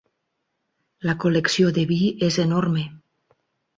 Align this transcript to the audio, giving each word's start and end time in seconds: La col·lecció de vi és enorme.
La 1.09 1.15
col·lecció 1.25 1.69
de 1.77 1.85
vi 1.93 1.99
és 2.31 2.39
enorme. 2.45 2.87